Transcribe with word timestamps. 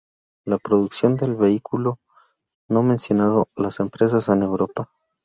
La 0.45 0.57
Producción 0.57 1.15
del 1.15 1.35
Vehículo, 1.35 1.99
no 2.67 2.81
mencionado, 2.81 3.49
las 3.55 3.79
Empresas 3.79 4.29
en 4.29 4.41
Europa. 4.41 4.89